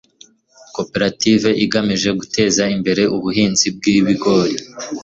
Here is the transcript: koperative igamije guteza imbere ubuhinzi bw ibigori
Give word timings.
koperative 0.75 1.49
igamije 1.63 2.09
guteza 2.19 2.63
imbere 2.75 3.03
ubuhinzi 3.15 3.67
bw 3.75 3.83
ibigori 3.97 4.55